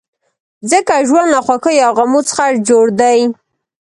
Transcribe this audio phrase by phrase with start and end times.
[0.71, 3.19] ځکه ژوند له خوښیو او غمو څخه جوړ دی.